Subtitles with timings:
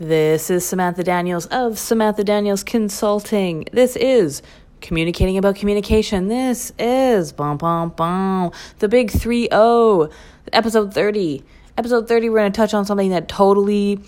[0.00, 3.66] This is Samantha Daniels of Samantha Daniels Consulting.
[3.70, 4.40] This is
[4.80, 6.28] communicating about communication.
[6.28, 10.10] This is bum bum bum the big 3-0,
[10.54, 11.44] episode 30.
[11.76, 14.00] Episode 30 we're going to touch on something that totally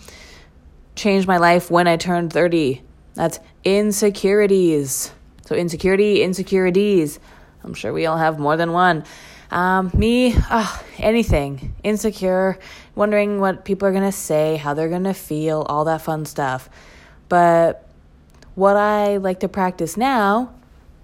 [0.97, 2.81] changed my life when I turned 30.
[3.13, 5.13] That's insecurities.
[5.45, 7.21] So insecurity, insecurities.
[7.63, 9.05] I'm sure we all have more than one.
[9.53, 11.75] Um, me, oh, anything.
[11.85, 12.59] Insecure,
[12.95, 16.25] wondering what people are going to say, how they're going to feel, all that fun
[16.25, 16.71] stuff.
[17.29, 17.87] But
[18.55, 20.55] what I like to practice now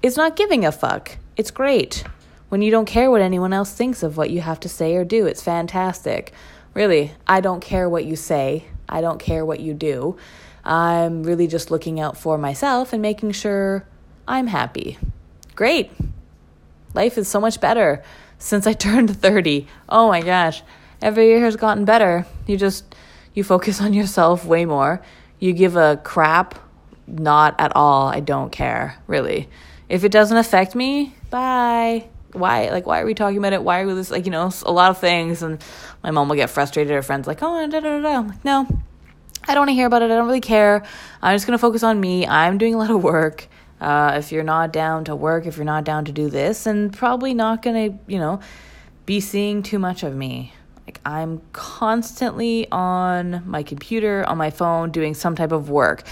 [0.02, 1.18] is not giving a fuck.
[1.36, 2.04] It's great.
[2.48, 5.04] When you don't care what anyone else thinks of what you have to say or
[5.04, 6.32] do, it's fantastic.
[6.72, 10.16] Really, I don't care what you say, I don't care what you do.
[10.64, 13.86] I'm really just looking out for myself and making sure
[14.26, 14.96] I'm happy.
[15.54, 15.90] Great.
[16.94, 18.02] Life is so much better
[18.38, 19.66] since I turned 30.
[19.88, 20.62] Oh my gosh.
[21.00, 22.26] Every year has gotten better.
[22.46, 22.94] You just
[23.34, 25.02] you focus on yourself way more.
[25.38, 26.58] You give a crap
[27.06, 28.08] not at all.
[28.08, 29.48] I don't care, really.
[29.88, 32.08] If it doesn't affect me, bye.
[32.32, 32.68] Why?
[32.70, 33.62] Like, why are we talking about it?
[33.62, 34.10] Why are we this?
[34.10, 35.42] Like, you know, a lot of things.
[35.42, 35.62] And
[36.02, 36.92] my mom will get frustrated.
[36.92, 38.08] Her friends like, oh, da da da.
[38.18, 38.66] I'm like, no,
[39.46, 40.06] I don't want to hear about it.
[40.06, 40.84] I don't really care.
[41.22, 42.26] I'm just gonna focus on me.
[42.26, 43.48] I'm doing a lot of work.
[43.80, 46.92] Uh, if you're not down to work, if you're not down to do this, and
[46.92, 48.40] probably not gonna, you know,
[49.06, 50.52] be seeing too much of me.
[50.86, 56.02] Like I'm constantly on my computer, on my phone, doing some type of work.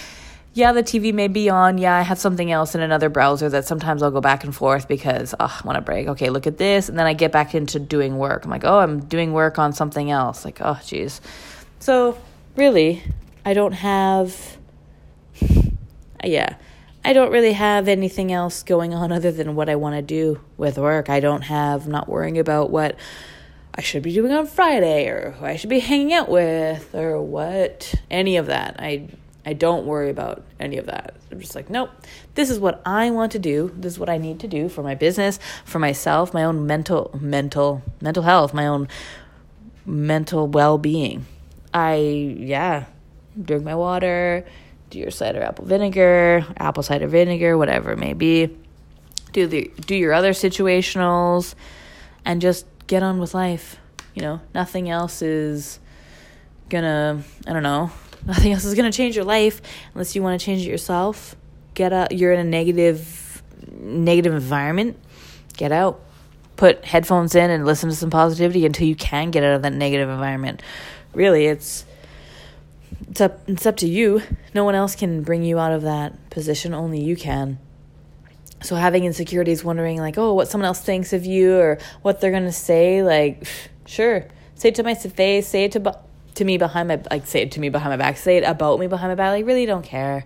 [0.53, 1.77] Yeah, the TV may be on.
[1.77, 4.89] Yeah, I have something else in another browser that sometimes I'll go back and forth
[4.89, 6.09] because oh, I want to break.
[6.09, 8.44] Okay, look at this, and then I get back into doing work.
[8.44, 10.44] I'm like, oh, I'm doing work on something else.
[10.44, 11.20] Like, oh, geez.
[11.78, 12.19] So
[12.56, 13.03] really,
[13.44, 14.56] I don't have.
[16.25, 16.56] Yeah,
[17.06, 20.40] I don't really have anything else going on other than what I want to do
[20.56, 21.08] with work.
[21.08, 22.96] I don't have, I'm not worrying about what
[23.72, 27.22] I should be doing on Friday or who I should be hanging out with or
[27.22, 28.74] what, any of that.
[28.80, 29.06] I,
[29.44, 31.14] I don't worry about any of that.
[31.30, 31.90] I'm just like, nope,
[32.34, 33.72] this is what I want to do.
[33.76, 37.16] This is what I need to do for my business, for myself, my own mental,
[37.20, 38.88] mental, mental health, my own
[39.86, 41.25] mental well being.
[41.72, 42.86] I, yeah,
[43.41, 44.44] drink my water
[44.91, 48.56] do your cider apple vinegar, apple cider vinegar, whatever it may be.
[49.32, 51.54] Do the do your other situationals
[52.24, 53.78] and just get on with life.
[54.14, 55.78] You know, nothing else is
[56.69, 57.91] gonna I don't know,
[58.26, 59.60] nothing else is gonna change your life
[59.92, 61.36] unless you want to change it yourself.
[61.75, 64.98] Get out you're in a negative negative environment.
[65.56, 66.00] Get out.
[66.56, 69.72] Put headphones in and listen to some positivity until you can get out of that
[69.72, 70.62] negative environment.
[71.12, 71.84] Really, it's
[73.08, 74.22] it's up it's up to you.
[74.54, 77.58] No one else can bring you out of that position, only you can.
[78.62, 82.30] So having insecurities wondering like, "Oh, what someone else thinks of you or what they're
[82.30, 83.46] going to say," like
[83.86, 85.98] sure, say it to my face, say it to
[86.34, 88.78] to me behind my like say it to me behind my back, say it about
[88.78, 89.32] me behind my back.
[89.32, 90.25] I really don't care.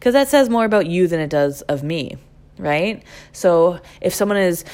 [0.00, 2.16] Cuz that says more about you than it does of me,
[2.58, 3.02] right?
[3.32, 4.64] So if someone is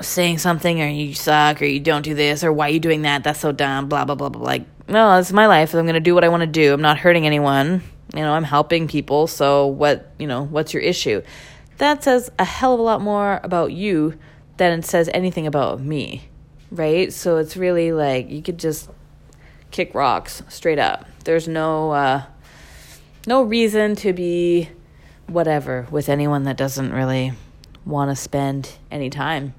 [0.00, 3.02] saying something or you suck or you don't do this or why are you doing
[3.02, 5.74] that that's so dumb blah blah blah blah like no it's my life.
[5.74, 6.72] I'm going to do what i want to do.
[6.72, 7.82] I'm not hurting anyone.
[8.14, 9.26] You know i'm helping people.
[9.26, 11.22] So what you know what's your issue?
[11.78, 14.18] That says a hell of a lot more about you
[14.56, 16.28] than it says anything about me
[16.70, 17.12] right?
[17.12, 18.90] So it's really like you could just
[19.70, 21.06] kick rocks straight up.
[21.24, 22.22] There's no uh
[23.26, 24.68] no reason to be
[25.26, 27.32] whatever with anyone that doesn't really
[27.84, 29.54] want to spend any time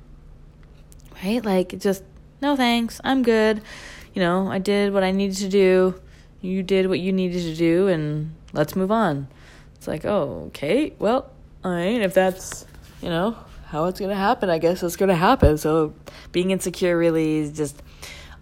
[1.24, 1.44] right?
[1.44, 2.04] Like, just,
[2.42, 3.62] no thanks, I'm good.
[4.16, 6.02] You know, I did what I needed to do.
[6.42, 9.28] You did what you needed to do, and let's move on.
[9.76, 11.32] It's like, oh, okay, well,
[11.64, 12.66] all right, if that's,
[13.02, 15.58] you know, how it's gonna happen, I guess it's gonna happen.
[15.58, 15.94] So
[16.32, 17.84] being insecure really is just,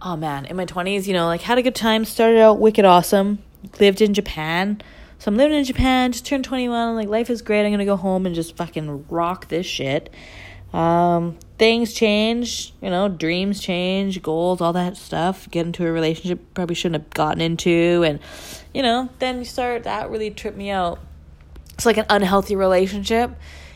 [0.01, 2.85] oh man, in my 20s, you know, like had a good time, started out wicked
[2.85, 3.39] awesome,
[3.79, 4.79] lived in Japan.
[5.17, 7.65] So I'm living in Japan, just turned 21, like life is great.
[7.65, 10.13] I'm gonna go home and just fucking rock this shit.
[10.71, 15.49] Um, things change, you know, dreams change, goals, all that stuff.
[15.49, 18.19] Get into a relationship probably shouldn't have gotten into, and
[18.73, 20.99] you know, then you start that really tripped me out.
[21.75, 23.31] It's like an unhealthy relationship.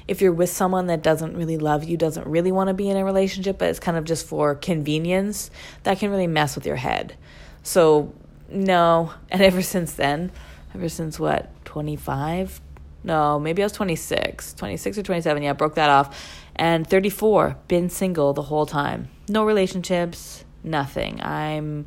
[0.05, 2.97] If you're with someone that doesn't really love you, doesn't really want to be in
[2.97, 5.49] a relationship, but it's kind of just for convenience,
[5.83, 7.15] that can really mess with your head.
[7.63, 8.13] So,
[8.49, 9.13] no.
[9.29, 10.31] And ever since then,
[10.75, 12.59] ever since what, 25?
[13.03, 15.43] No, maybe I was 26, 26 or 27.
[15.43, 19.09] Yeah, broke that off and 34, been single the whole time.
[19.29, 21.21] No relationships, nothing.
[21.21, 21.85] I'm,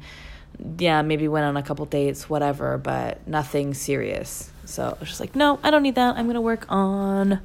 [0.79, 4.51] yeah, maybe went on a couple dates, whatever, but nothing serious.
[4.65, 6.17] So I was just like, no, I don't need that.
[6.17, 7.41] I'm going to work on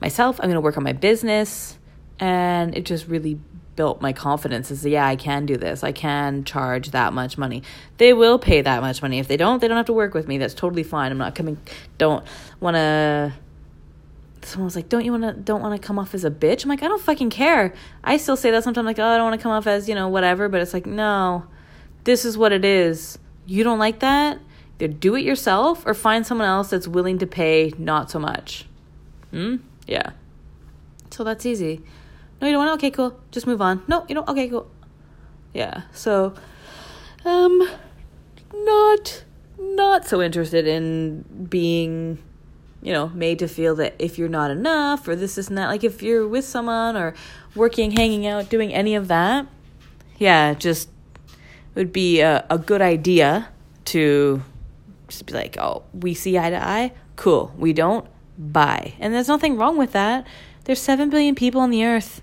[0.00, 0.40] myself.
[0.40, 1.78] I'm going to work on my business.
[2.18, 3.38] And it just really
[3.78, 5.84] built my confidence is yeah, I can do this.
[5.84, 7.62] I can charge that much money.
[7.98, 9.20] They will pay that much money.
[9.20, 10.36] If they don't, they don't have to work with me.
[10.36, 11.12] That's totally fine.
[11.12, 11.58] I'm not coming
[11.96, 12.26] don't
[12.58, 13.32] want to
[14.42, 16.64] someone was like, "Don't you want to don't want to come off as a bitch?"
[16.64, 17.74] I'm like, "I don't fucking care."
[18.04, 19.94] I still say that sometimes like, "Oh, I don't want to come off as, you
[19.94, 21.44] know, whatever," but it's like, "No.
[22.04, 23.18] This is what it is.
[23.46, 24.38] You don't like that?
[24.80, 28.66] Either do it yourself or find someone else that's willing to pay not so much."
[29.30, 29.56] Hmm?
[29.86, 30.10] Yeah.
[31.10, 31.82] So that's easy.
[32.40, 32.86] No, you don't want to?
[32.86, 33.18] Okay, cool.
[33.30, 33.82] Just move on.
[33.88, 34.28] No, you don't?
[34.28, 34.70] Okay, cool.
[35.52, 35.82] Yeah.
[35.92, 36.34] So,
[37.24, 37.68] um,
[38.54, 39.24] not,
[39.58, 42.18] not so interested in being,
[42.82, 45.68] you know, made to feel that if you're not enough or this, and that.
[45.68, 47.14] Like if you're with someone or
[47.54, 49.46] working, hanging out, doing any of that,
[50.18, 50.88] yeah, just
[51.74, 53.48] would be a, a good idea
[53.86, 54.42] to
[55.08, 56.92] just be like, oh, we see eye to eye.
[57.16, 57.52] Cool.
[57.56, 58.06] We don't.
[58.36, 58.94] Bye.
[59.00, 60.26] And there's nothing wrong with that.
[60.64, 62.22] There's 7 billion people on the earth.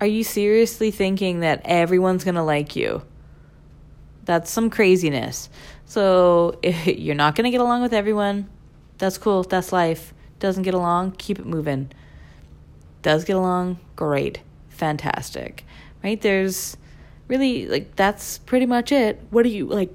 [0.00, 3.02] Are you seriously thinking that everyone's going to like you?
[4.24, 5.50] That's some craziness.
[5.86, 8.48] So, you're not going to get along with everyone,
[8.98, 9.42] that's cool.
[9.42, 10.12] That's life.
[10.38, 11.90] Doesn't get along, keep it moving.
[13.02, 14.40] Does get along, great.
[14.68, 15.64] Fantastic.
[16.02, 16.20] Right?
[16.20, 16.76] There's
[17.26, 19.20] really like that's pretty much it.
[19.30, 19.90] What do you like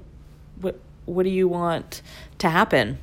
[0.60, 2.02] what what do you want
[2.38, 2.98] to happen?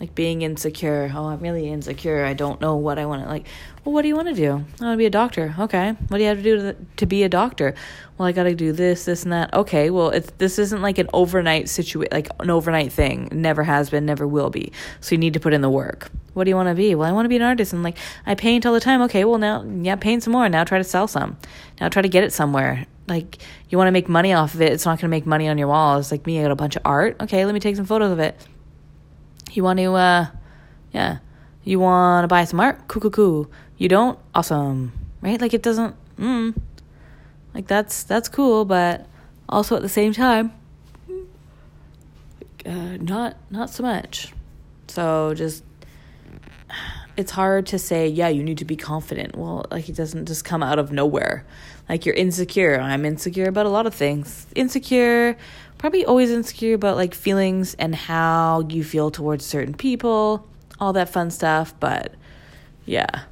[0.00, 1.12] Like being insecure.
[1.14, 2.24] Oh, I'm really insecure.
[2.24, 3.46] I don't know what I want to like.
[3.84, 4.52] Well, what do you want to do?
[4.52, 5.54] I want to be a doctor.
[5.58, 5.90] Okay.
[5.90, 7.74] What do you have to do to, to be a doctor?
[8.16, 9.52] Well, I got to do this, this, and that.
[9.52, 9.90] Okay.
[9.90, 13.28] Well, it's this isn't like an overnight situation, like an overnight thing.
[13.30, 14.72] Never has been, never will be.
[15.00, 16.10] So you need to put in the work.
[16.32, 16.94] What do you want to be?
[16.94, 19.02] Well, I want to be an artist, and like I paint all the time.
[19.02, 19.26] Okay.
[19.26, 20.48] Well, now yeah, paint some more.
[20.48, 21.36] Now try to sell some.
[21.78, 22.86] Now try to get it somewhere.
[23.06, 23.36] Like
[23.68, 24.72] you want to make money off of it.
[24.72, 25.98] It's not going to make money on your wall.
[25.98, 26.38] It's like me.
[26.38, 27.16] I got a bunch of art.
[27.20, 27.44] Okay.
[27.44, 28.40] Let me take some photos of it
[29.56, 30.26] you want to, uh,
[30.92, 31.18] yeah,
[31.64, 32.88] you want to buy some art?
[32.88, 33.50] Cool, cool, cool.
[33.78, 34.18] You don't?
[34.34, 34.92] Awesome.
[35.20, 35.40] Right?
[35.40, 36.54] Like it doesn't, mm,
[37.54, 39.06] like that's, that's cool, but
[39.48, 40.52] also at the same time,
[42.66, 44.32] uh, not, not so much.
[44.88, 45.64] So just,
[47.16, 49.36] it's hard to say, yeah, you need to be confident.
[49.36, 51.44] Well, like it doesn't just come out of nowhere.
[51.90, 52.80] Like you're insecure.
[52.80, 54.46] I'm insecure about a lot of things.
[54.54, 55.36] Insecure
[55.76, 60.46] probably always insecure about like feelings and how you feel towards certain people,
[60.78, 62.14] all that fun stuff, but
[62.86, 63.22] yeah,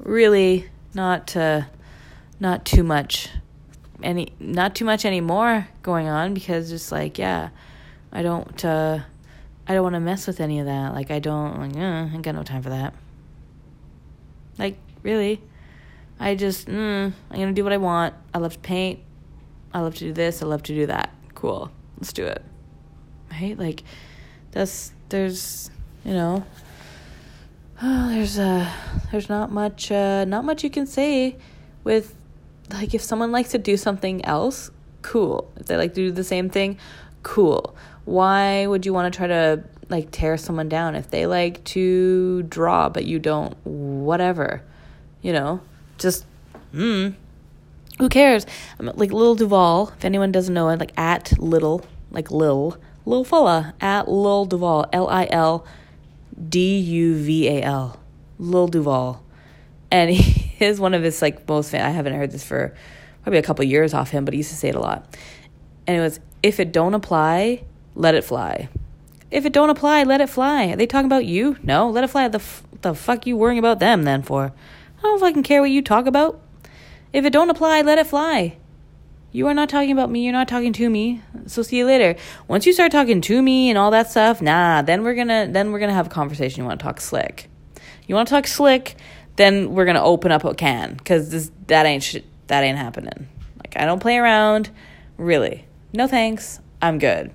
[0.00, 1.62] really not uh,
[2.40, 3.28] not too much
[4.02, 7.50] any not too much anymore going on because just like yeah,
[8.10, 8.98] I don't uh
[9.68, 10.92] I don't want to mess with any of that.
[10.92, 12.94] Like I don't like uh, I got no time for that.
[14.58, 15.40] Like really,
[16.20, 18.14] I just mm, I'm gonna do what I want.
[18.34, 19.00] I love to paint.
[19.72, 20.42] I love to do this.
[20.42, 21.12] I love to do that.
[21.34, 22.42] Cool let's do it
[23.32, 23.82] right like
[24.52, 25.70] that's there's
[26.04, 26.44] you know
[27.82, 28.70] oh, there's uh
[29.10, 31.36] there's not much uh not much you can say
[31.84, 32.14] with
[32.70, 34.70] like if someone likes to do something else
[35.02, 36.78] cool if they like to do the same thing
[37.22, 37.74] cool
[38.04, 42.42] why would you want to try to like tear someone down if they like to
[42.44, 44.62] draw but you don't whatever
[45.22, 45.60] you know
[45.98, 46.24] just
[46.72, 47.14] mm
[47.98, 48.46] who cares?
[48.78, 49.92] I'm like Lil Duval.
[49.96, 54.86] If anyone doesn't know it, like at Little, like Lil, Lil fella at Lil Duval,
[54.92, 55.66] L I L
[56.48, 57.98] D U V A L,
[58.38, 59.22] Lil Duval,
[59.90, 61.70] and he is one of his like most.
[61.70, 62.74] Fan- I haven't heard this for
[63.22, 65.16] probably a couple years off him, but he used to say it a lot.
[65.86, 67.64] And it was, if it don't apply,
[67.94, 68.68] let it fly.
[69.30, 70.66] If it don't apply, let it fly.
[70.66, 71.56] Are they talking about you?
[71.62, 72.28] No, let it fly.
[72.28, 74.52] The f- the fuck you worrying about them then for?
[74.98, 76.40] I don't fucking care what you talk about.
[77.12, 78.56] If it don't apply, let it fly.
[79.30, 80.24] You are not talking about me.
[80.24, 81.22] You're not talking to me.
[81.46, 82.16] So see you later.
[82.48, 85.70] Once you start talking to me and all that stuff, nah, then we're gonna then
[85.70, 86.62] we're gonna have a conversation.
[86.62, 87.50] You want to talk slick.
[88.06, 88.96] You want to talk slick,
[89.36, 92.22] then we're gonna open up a can because that ain't.
[92.48, 93.28] That ain't happening.
[93.58, 94.70] Like I don't play around.
[95.18, 96.60] Really, no thanks.
[96.80, 97.30] I'm good.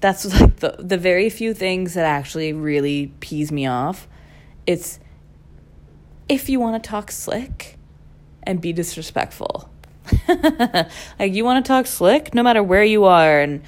[0.00, 4.06] That's like the the very few things that actually really pees me off.
[4.66, 5.00] It's
[6.28, 7.78] if you want to talk slick
[8.42, 9.68] and be disrespectful.
[10.28, 13.62] like you want to talk slick no matter where you are and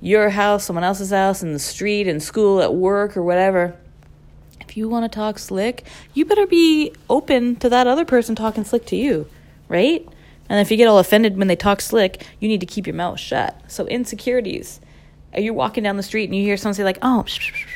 [0.00, 3.76] your house, someone else's house, in the street, in school, at work, or whatever.
[4.60, 8.64] If you want to talk slick, you better be open to that other person talking
[8.64, 9.28] slick to you,
[9.68, 10.06] right?
[10.48, 12.96] And if you get all offended when they talk slick, you need to keep your
[12.96, 13.60] mouth shut.
[13.70, 14.80] So insecurities.
[15.34, 17.24] Are you walking down the street and you hear someone say like, "Oh,"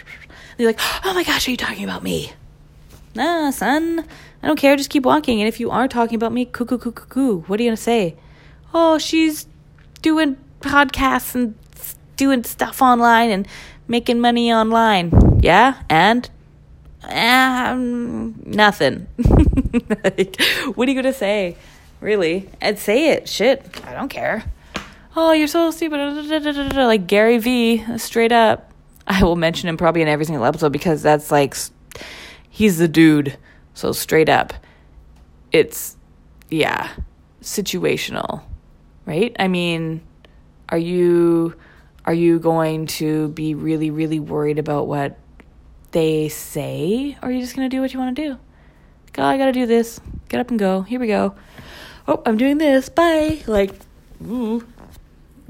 [0.58, 2.32] you're like, "Oh my gosh, are you talking about me?"
[3.14, 4.04] Nah, son.
[4.42, 4.76] I don't care.
[4.76, 5.40] Just keep walking.
[5.40, 7.44] And if you are talking about me, coo coo coo coo coo.
[7.46, 8.16] What are you gonna say?
[8.72, 9.46] Oh, she's
[10.02, 11.54] doing podcasts and
[12.16, 13.48] doing stuff online and
[13.88, 15.40] making money online.
[15.40, 16.28] Yeah, and
[17.04, 19.06] um, nothing.
[20.04, 20.40] like,
[20.74, 21.56] what are you gonna say?
[22.04, 22.48] really.
[22.60, 23.28] And say it.
[23.28, 23.80] Shit.
[23.84, 24.44] I don't care.
[25.16, 25.98] Oh, you're so stupid.
[26.76, 28.70] Like Gary Vee, straight up.
[29.06, 31.56] I will mention him probably in every single episode because that's like,
[32.54, 33.36] he's the dude.
[33.74, 34.54] So straight up.
[35.50, 35.96] It's,
[36.50, 36.88] yeah,
[37.42, 38.42] situational,
[39.06, 39.34] right?
[39.40, 40.00] I mean,
[40.68, 41.56] are you
[42.06, 45.18] are you going to be really really worried about what
[45.90, 48.38] they say or are you just going to do what you want to do?
[49.12, 50.00] God, I got to do this.
[50.28, 50.82] Get up and go.
[50.82, 51.34] Here we go.
[52.06, 52.88] Oh, I'm doing this.
[52.88, 53.42] Bye.
[53.46, 53.72] Like,
[54.24, 54.64] ooh,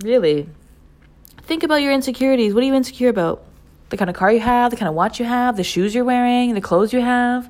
[0.03, 0.49] really.
[1.43, 2.55] Think about your insecurities.
[2.55, 3.45] What are you insecure about?
[3.95, 6.03] The kind of car you have, the kind of watch you have, the shoes you're
[6.03, 7.49] wearing, the clothes you have.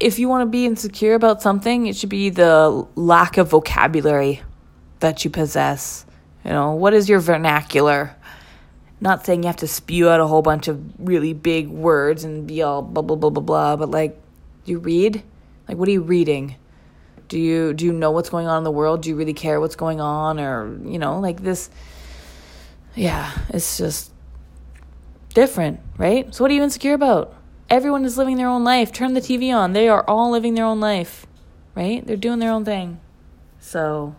[0.00, 4.42] If you want to be insecure about something, it should be the lack of vocabulary
[5.00, 6.06] that you possess
[6.46, 8.14] you know, what is your vernacular?
[9.00, 12.46] Not saying you have to spew out a whole bunch of really big words and
[12.46, 14.16] be all blah blah blah blah blah, but like
[14.64, 15.24] you read?
[15.66, 16.54] Like what are you reading?
[17.26, 19.02] Do you do you know what's going on in the world?
[19.02, 21.68] Do you really care what's going on or, you know, like this
[22.94, 24.12] yeah, it's just
[25.36, 26.34] different, right?
[26.34, 27.34] So what are you insecure about?
[27.68, 28.90] Everyone is living their own life.
[28.90, 29.74] Turn the TV on.
[29.74, 31.26] They are all living their own life,
[31.74, 32.04] right?
[32.06, 32.98] They're doing their own thing.
[33.60, 34.16] So,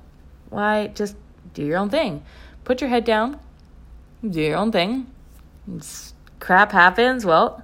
[0.52, 1.16] why just
[1.56, 2.24] do your own thing.
[2.66, 3.40] Put your head down,
[4.30, 5.08] do your own thing.
[5.76, 7.64] It's, crap happens, well,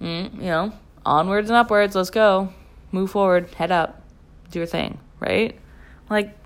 [0.00, 0.72] mm, you know,
[1.04, 2.52] onwards and upwards, let's go.
[2.92, 4.00] Move forward, head up,
[4.52, 5.58] do your thing, right?
[6.08, 6.38] Like,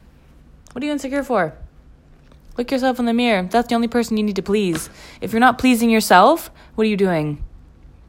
[0.73, 1.53] what are you insecure for?
[2.57, 3.49] Look yourself in the mirror.
[3.51, 4.91] That's the only person you need to please.
[5.21, 7.43] If you're not pleasing yourself, what are you doing?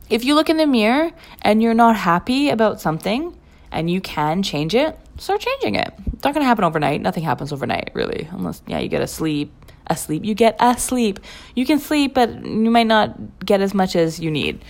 [0.09, 3.37] If you look in the mirror and you're not happy about something
[3.71, 5.93] and you can change it, start changing it.
[6.11, 7.01] It's not going to happen overnight.
[7.01, 9.51] Nothing happens overnight, really, unless, yeah, you get a sleep.
[9.87, 10.23] A sleep.
[10.23, 11.19] You get a sleep.
[11.55, 14.63] You can sleep, but you might not get as much as you need.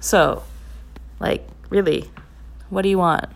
[0.00, 0.42] So,
[1.20, 2.10] like, really,
[2.68, 3.26] what do you want?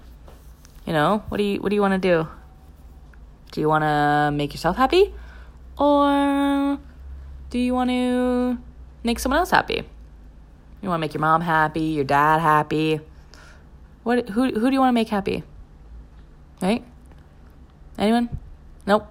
[0.85, 2.27] You know, what do you what do you want to do?
[3.53, 5.15] Do you want to make yourself happy,
[5.79, 6.79] or
[7.51, 8.59] do you want to
[9.05, 9.83] make someone else happy?
[10.81, 13.01] You want to make your mom happy, your dad happy.
[14.03, 15.45] What who who do you want to make happy?
[16.61, 16.85] Right?
[17.99, 18.29] Anyone?
[18.87, 19.07] Nope.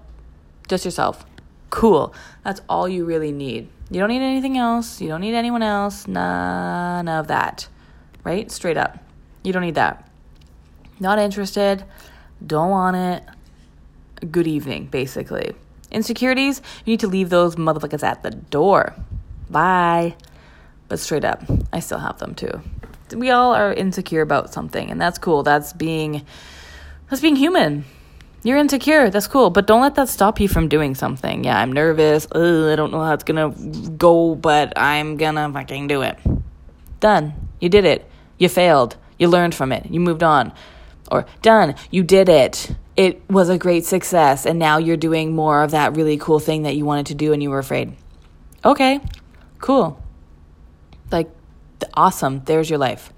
[0.68, 1.24] Just yourself.
[1.70, 2.14] Cool.
[2.44, 3.68] That's all you really need.
[3.90, 5.00] You don't need anything else.
[5.00, 6.06] You don't need anyone else.
[6.06, 7.68] None of that.
[8.24, 8.50] Right?
[8.50, 8.98] Straight up.
[9.42, 10.08] You don't need that.
[11.00, 11.84] Not interested.
[12.46, 13.24] Don't want it.
[14.30, 15.54] Good evening, basically.
[15.92, 18.94] Insecurities, you need to leave those motherfuckers at the door.
[19.48, 20.16] Bye.
[20.88, 22.60] But straight up, I still have them too.
[23.14, 25.42] We all are insecure about something, and that's cool.
[25.42, 26.24] That's being
[27.08, 27.84] that's being human.
[28.42, 29.08] You're insecure.
[29.10, 29.50] That's cool.
[29.50, 31.44] But don't let that stop you from doing something.
[31.44, 32.26] Yeah, I'm nervous.
[32.32, 33.22] Ugh, I don't know how it's
[33.52, 36.18] to go, but I'm to fucking do it.
[36.98, 37.34] Done.
[37.60, 38.10] You did it.
[38.38, 38.96] You failed.
[39.18, 39.86] You learned from it.
[39.90, 40.52] You moved on.
[41.10, 41.76] Or done.
[41.90, 42.74] You did it.
[42.96, 44.46] It was a great success.
[44.46, 47.32] And now you're doing more of that really cool thing that you wanted to do
[47.32, 47.96] and you were afraid.
[48.64, 49.00] Okay.
[49.58, 50.02] Cool.
[51.10, 51.30] Like,
[51.94, 52.42] awesome.
[52.44, 53.12] There's your life.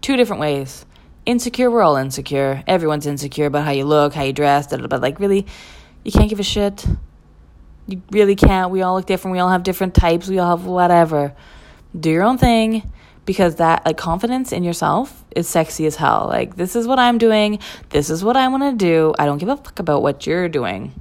[0.00, 0.84] Two different ways
[1.26, 2.62] insecure, we're all insecure.
[2.66, 5.46] Everyone's insecure about how you look, how you dress, but like really,
[6.04, 6.86] you can't give a shit.
[7.86, 8.70] You really can't.
[8.70, 9.32] We all look different.
[9.32, 10.28] We all have different types.
[10.28, 11.34] We all have whatever.
[11.98, 12.90] Do your own thing
[13.24, 16.26] because that like confidence in yourself is sexy as hell.
[16.28, 17.58] Like this is what I'm doing.
[17.90, 19.14] This is what I want to do.
[19.18, 20.92] I don't give a fuck about what you're doing.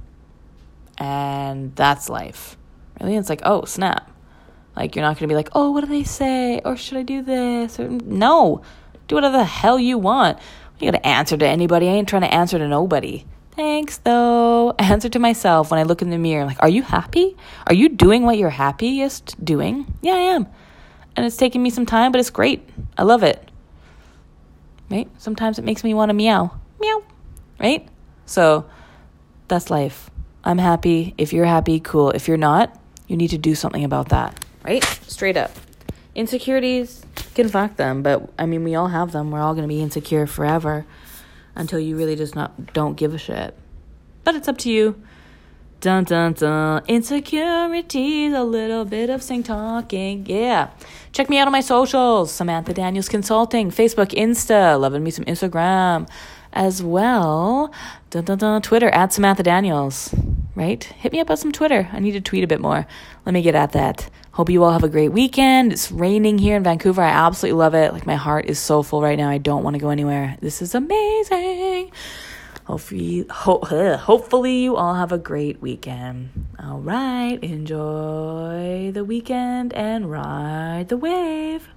[0.97, 2.55] And that's life.
[3.01, 4.09] Really, it's like, oh, snap.
[4.75, 7.03] Like you're not going to be like, "Oh, what do they say?" or "Should I
[7.03, 8.63] do this?" or no
[9.07, 10.39] do whatever the hell you want.
[10.79, 11.87] You gotta answer to anybody.
[11.87, 13.25] I ain't trying to answer to nobody.
[13.51, 14.71] Thanks, though.
[14.79, 16.43] Answer to myself when I look in the mirror.
[16.43, 17.37] Like, are you happy?
[17.67, 19.93] Are you doing what you're happiest doing?
[20.01, 20.47] Yeah, I am.
[21.15, 22.67] And it's taking me some time, but it's great.
[22.97, 23.49] I love it.
[24.89, 25.09] Right?
[25.17, 26.59] Sometimes it makes me want to meow.
[26.79, 27.03] Meow.
[27.59, 27.87] Right?
[28.25, 28.65] So
[29.47, 30.09] that's life.
[30.43, 31.13] I'm happy.
[31.17, 32.11] If you're happy, cool.
[32.11, 32.77] If you're not,
[33.07, 34.43] you need to do something about that.
[34.63, 34.83] Right?
[35.07, 35.51] Straight up.
[36.15, 37.03] Insecurities,
[37.33, 39.31] can fuck them, but I mean, we all have them.
[39.31, 40.85] We're all going to be insecure forever
[41.55, 43.57] until you really just not don't give a shit.
[44.23, 45.01] But it's up to you.
[45.83, 46.81] Dun dun dun.
[46.87, 50.25] Insecurities, a little bit of sing talking.
[50.25, 50.69] Yeah.
[51.11, 56.07] Check me out on my socials Samantha Daniels Consulting, Facebook, Insta, loving me some Instagram
[56.53, 57.73] as well.
[58.11, 58.61] Dun dun dun.
[58.61, 60.15] Twitter at Samantha Daniels.
[60.55, 60.81] Right?
[60.85, 61.89] Hit me up on some Twitter.
[61.91, 62.87] I need to tweet a bit more.
[63.25, 64.09] Let me get at that.
[64.31, 65.73] Hope you all have a great weekend.
[65.73, 67.01] It's raining here in Vancouver.
[67.01, 67.91] I absolutely love it.
[67.91, 69.27] Like my heart is so full right now.
[69.27, 70.37] I don't want to go anywhere.
[70.39, 71.91] This is amazing.
[72.65, 76.29] Hopefully, ho- hopefully you all have a great weekend.
[76.63, 81.67] All right, enjoy the weekend and ride the wave.